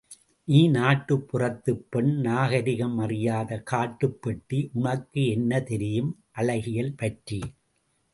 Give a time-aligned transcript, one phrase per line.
[0.43, 7.41] நீ நாட்டுப்புறத்துப் பெண் நாகரிகம் அறியாத கட்டுப் பெட்டி, உனக்கு என்ன தெரியும் அழகியல்பற்றி.